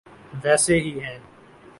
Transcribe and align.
ویسی 0.43 0.77
ہی 0.79 0.93
ہیں۔ 1.03 1.19